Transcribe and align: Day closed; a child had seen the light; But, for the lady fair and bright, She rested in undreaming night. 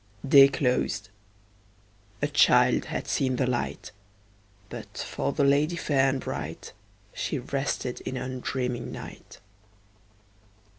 Day 0.27 0.47
closed; 0.47 1.09
a 2.23 2.27
child 2.27 2.85
had 2.85 3.07
seen 3.07 3.35
the 3.35 3.45
light; 3.45 3.91
But, 4.67 4.97
for 5.07 5.31
the 5.31 5.43
lady 5.43 5.75
fair 5.75 6.09
and 6.09 6.19
bright, 6.19 6.73
She 7.13 7.37
rested 7.37 8.01
in 8.01 8.17
undreaming 8.17 8.91
night. 8.91 9.37